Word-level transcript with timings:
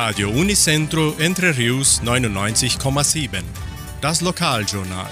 Radio 0.00 0.30
Unicentro 0.30 1.16
Entre 1.18 1.58
Rius 1.58 2.00
99,7. 2.04 3.42
Das 4.00 4.20
Lokaljournal. 4.20 5.10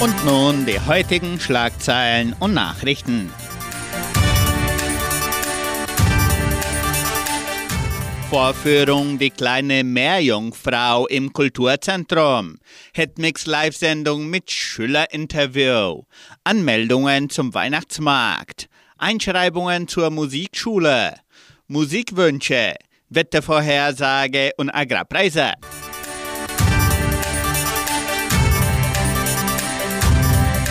Und 0.00 0.24
nun 0.24 0.64
die 0.64 0.80
heutigen 0.80 1.38
Schlagzeilen 1.38 2.34
und 2.40 2.54
Nachrichten. 2.54 3.30
Vorführung 8.30 9.18
Die 9.18 9.28
kleine 9.28 9.84
Meerjungfrau 9.84 11.06
im 11.06 11.34
Kulturzentrum. 11.34 12.60
Hitmix 12.94 13.44
Live-Sendung 13.44 14.30
mit 14.30 14.50
Schülerinterview. 14.50 16.04
Anmeldungen 16.44 17.28
zum 17.28 17.52
Weihnachtsmarkt. 17.52 18.70
Einschreibungen 18.96 19.86
zur 19.86 20.08
Musikschule. 20.08 21.14
Musikwünsche. 21.72 22.74
Wettervorhersage 23.10 24.50
und 24.56 24.70
Agrarpreise. 24.70 25.52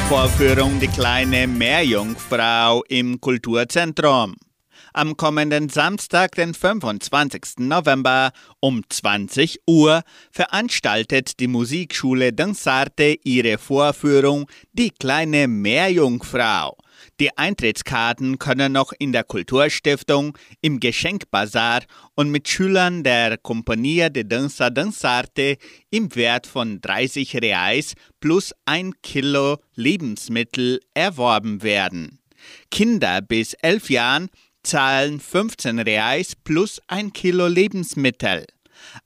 Vorführung 0.09 0.77
Die 0.81 0.89
kleine 0.89 1.47
Meerjungfrau 1.47 2.83
im 2.89 3.21
Kulturzentrum. 3.21 4.35
Am 4.91 5.15
kommenden 5.15 5.69
Samstag, 5.69 6.35
den 6.35 6.53
25. 6.53 7.59
November 7.59 8.33
um 8.59 8.81
20 8.89 9.61
Uhr 9.67 10.01
veranstaltet 10.31 11.39
die 11.39 11.47
Musikschule 11.47 12.33
Dansarte 12.33 13.15
ihre 13.23 13.57
Vorführung 13.57 14.51
Die 14.73 14.89
kleine 14.91 15.47
Meerjungfrau. 15.47 16.75
Die 17.19 17.37
Eintrittskarten 17.37 18.39
können 18.39 18.71
noch 18.71 18.93
in 18.97 19.11
der 19.11 19.25
Kulturstiftung, 19.25 20.37
im 20.61 20.79
Geschenkbazar 20.79 21.83
und 22.15 22.31
mit 22.31 22.47
Schülern 22.47 23.03
der 23.03 23.37
Compagnia 23.37 24.07
de 24.07 24.23
Danza 24.23 24.69
Danzarte 24.69 25.57
im 25.89 26.15
Wert 26.15 26.47
von 26.47 26.79
30 26.79 27.35
Reais 27.41 27.95
plus 28.21 28.53
ein 28.65 28.93
Kilo 29.01 29.57
Lebensmittel 29.75 30.79
erworben 30.93 31.61
werden. 31.61 32.19
Kinder 32.71 33.21
bis 33.21 33.53
11 33.55 33.89
Jahren 33.89 34.29
zahlen 34.63 35.19
15 35.19 35.79
Reais 35.79 36.37
plus 36.41 36.81
ein 36.87 37.11
Kilo 37.11 37.47
Lebensmittel. 37.47 38.45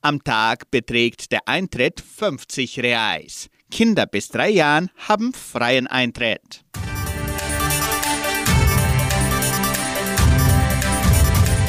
Am 0.01 0.23
Tag 0.23 0.69
beträgt 0.69 1.31
der 1.31 1.47
Eintritt 1.47 1.99
50 1.99 2.79
Reais. 2.79 3.49
Kinder 3.71 4.05
bis 4.05 4.27
drei 4.27 4.49
Jahren 4.49 4.91
haben 4.97 5.33
freien 5.33 5.87
Eintritt. 5.87 6.63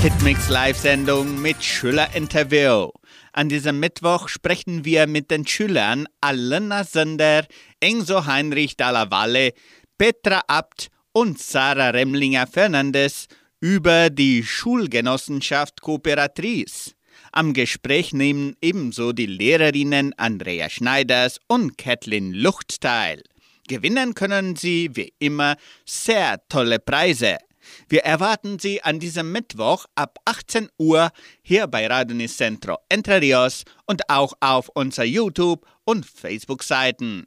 Hitmix 0.04 0.50
Live-Sendung 0.50 1.40
mit 1.40 1.64
Schülerinterview. 1.64 2.90
An 3.32 3.48
diesem 3.48 3.80
Mittwoch 3.80 4.28
sprechen 4.28 4.84
wir 4.84 5.06
mit 5.06 5.30
den 5.30 5.46
Schülern 5.46 6.06
Alena 6.20 6.84
Sender, 6.84 7.46
Enzo 7.80 8.26
Heinrich 8.26 8.76
Dalla 8.76 9.10
Valle, 9.10 9.54
Petra 9.96 10.42
Abt 10.46 10.88
und 11.12 11.38
Sarah 11.38 11.88
Remlinger 11.88 12.46
Fernandes 12.46 13.28
über 13.60 14.10
die 14.10 14.42
Schulgenossenschaft 14.42 15.80
Kooperatrice. 15.80 16.92
Am 17.32 17.54
Gespräch 17.54 18.12
nehmen 18.12 18.56
ebenso 18.60 19.14
die 19.14 19.24
Lehrerinnen 19.24 20.12
Andrea 20.18 20.68
Schneiders 20.68 21.40
und 21.48 21.78
Kathleen 21.78 22.34
Lucht 22.34 22.82
teil. 22.82 23.22
Gewinnen 23.68 24.12
können 24.12 24.54
sie 24.54 24.90
wie 24.92 25.14
immer 25.18 25.56
sehr 25.86 26.46
tolle 26.50 26.78
Preise. 26.78 27.38
Wir 27.88 28.00
erwarten 28.04 28.58
Sie 28.58 28.82
an 28.82 28.98
diesem 29.00 29.32
Mittwoch 29.32 29.86
ab 29.94 30.18
18 30.24 30.68
Uhr 30.78 31.10
hier 31.42 31.66
bei 31.66 31.86
Radonis 31.86 32.36
Centro 32.36 32.78
Entre 32.88 33.20
Rios 33.20 33.64
und 33.86 34.08
auch 34.10 34.34
auf 34.40 34.68
unserer 34.70 35.06
YouTube- 35.06 35.66
und 35.84 36.06
Facebook-Seiten. 36.06 37.26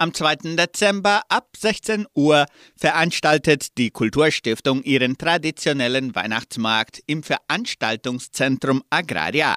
Am 0.00 0.14
2. 0.14 0.54
Dezember 0.54 1.22
ab 1.28 1.48
16 1.56 2.06
Uhr 2.14 2.46
veranstaltet 2.76 3.76
die 3.78 3.90
Kulturstiftung 3.90 4.84
ihren 4.84 5.18
traditionellen 5.18 6.14
Weihnachtsmarkt 6.14 7.02
im 7.06 7.24
Veranstaltungszentrum 7.24 8.84
Agraria. 8.90 9.56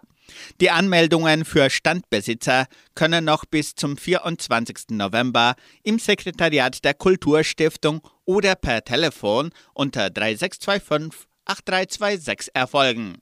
Die 0.59 0.72
Anmeldungen 0.72 1.46
für 1.46 1.69
Standbesitzer 1.69 2.66
können 2.96 3.25
noch 3.25 3.46
bis 3.46 3.75
zum 3.75 3.97
24. 3.97 4.90
November 4.90 5.53
im 5.84 6.00
Sekretariat 6.00 6.84
der 6.84 6.96
Kulturstiftung 6.96 8.02
oder 8.25 8.56
per 8.56 8.84
Telefon 8.84 9.52
unter 9.75 10.09
3625 10.09 11.28
8326 11.46 12.56
erfolgen. 12.56 13.18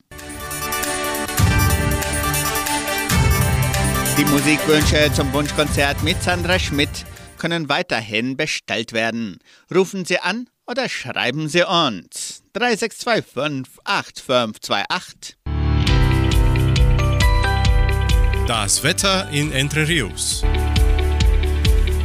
Die 4.20 4.26
Musikwünsche 4.26 5.10
zum 5.14 5.32
Wunschkonzert 5.32 6.04
mit 6.04 6.22
Sandra 6.22 6.60
Schmidt 6.60 6.90
können 7.38 7.70
weiterhin 7.70 8.36
bestellt 8.36 8.92
werden. 8.92 9.40
Rufen 9.74 10.04
Sie 10.04 10.20
an 10.20 10.50
oder 10.68 10.90
schreiben 10.90 11.48
Sie 11.48 11.64
uns. 11.64 12.44
3625 12.52 13.80
8528. 13.86 15.38
Das 18.46 18.84
Wetter 18.84 19.30
in 19.30 19.54
Entre 19.54 19.88
Rios. 19.88 20.44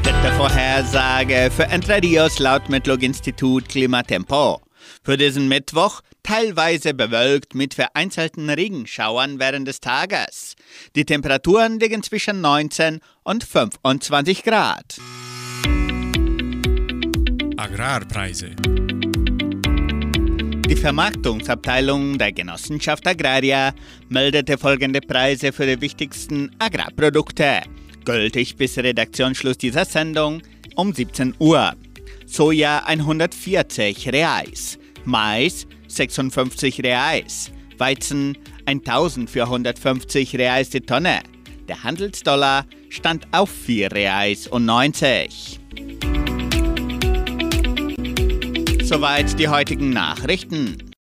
Wettervorhersage 0.05 1.51
für 1.51 1.65
Entre 1.65 2.01
Rios 2.01 2.39
laut 2.39 2.69
Metlog-Institut 2.69 3.69
Klimatempo. 3.69 4.61
Für 5.03 5.17
diesen 5.17 5.49
Mittwoch 5.49 6.01
teilweise 6.25 6.95
bewölkt 6.95 7.55
mit 7.55 7.75
vereinzelten 7.75 8.51
Regenschauern 8.51 9.39
während 9.39 9.69
des 9.69 9.79
Tages. 9.79 10.57
Die 10.97 11.05
Temperaturen 11.05 11.79
liegen 11.79 12.03
zwischen 12.03 12.41
19 12.41 12.99
und 13.23 13.45
25 13.45 14.43
Grad. 14.43 14.97
Agrarpreise. 17.57 18.57
Die 20.67 20.77
Vermarktungsabteilung 20.77 22.19
der 22.19 22.33
Genossenschaft 22.33 23.07
Agraria 23.07 23.75
meldete 24.09 24.59
folgende 24.59 25.01
Preise 25.01 25.53
für 25.53 25.67
die 25.67 25.81
wichtigsten 25.81 26.51
Agrarprodukte. 26.59 27.61
Gültig 28.05 28.57
bis 28.57 28.77
Redaktionsschluss 28.79 29.59
dieser 29.59 29.85
Sendung 29.85 30.43
um 30.75 30.93
17 30.93 31.35
Uhr. 31.39 31.75
Soja 32.27 32.83
140 32.87 34.13
Reais, 34.13 34.79
Mais 35.05 35.67
56 35.97 36.83
Reais, 36.83 37.51
Weizen 37.79 38.37
1450 38.67 40.37
Reais 40.37 40.71
die 40.71 40.81
Tonne. 40.81 41.21
Der 41.69 41.83
Handelsdollar 41.83 42.67
stand 42.91 43.27
auf 43.33 43.51
4 43.51 43.93
Reais 43.93 44.47
und 44.47 44.67
90. 44.67 45.61
Soweit 48.83 49.39
die 49.39 49.49
heutigen 49.49 49.91
Nachrichten. 49.91 50.84